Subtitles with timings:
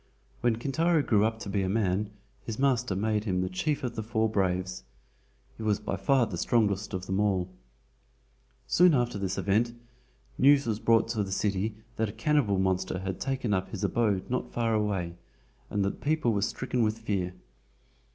[0.39, 2.09] When Kintaro grew up to be a man
[2.43, 4.83] his master made him the Chief of the Four Braves.
[5.57, 7.47] He was by far the strongest of them all.
[8.65, 9.75] Soon after this event,
[10.39, 14.27] news was brought to the city that a cannibal monster had taken up his abode
[14.27, 15.17] not far away
[15.69, 17.35] and that people were stricken with fear.